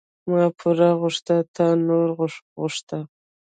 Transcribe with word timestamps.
ـ 0.15 0.29
ما 0.29 0.43
پور 0.57 0.77
غوښته 0.99 1.35
تا 1.55 1.67
نور 1.87 2.07
غوښته. 2.59 2.99